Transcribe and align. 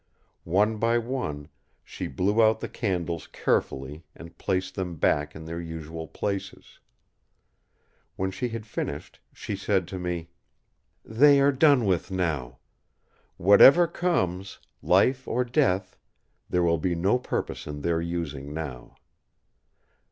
One 0.49 0.77
by 0.77 0.97
one, 0.97 1.47
she 1.83 2.07
blew 2.07 2.41
out 2.41 2.59
the 2.59 2.67
candles 2.67 3.27
carefully 3.27 4.03
and 4.15 4.35
placed 4.35 4.73
them 4.73 4.95
back 4.95 5.35
in 5.35 5.45
their 5.45 5.61
usual 5.61 6.07
places. 6.07 6.79
When 8.15 8.31
she 8.31 8.49
had 8.49 8.65
finished 8.65 9.19
she 9.31 9.55
said 9.55 9.87
to 9.89 9.99
me: 9.99 10.31
"They 11.05 11.39
are 11.39 11.51
done 11.51 11.85
with 11.85 12.09
now. 12.09 12.57
Whatever 13.37 13.85
comes—life 13.85 15.27
or 15.27 15.45
death—there 15.45 16.63
will 16.63 16.79
be 16.79 16.95
no 16.95 17.19
purpose 17.19 17.67
in 17.67 17.81
their 17.81 18.01
using 18.01 18.55
now." 18.55 18.95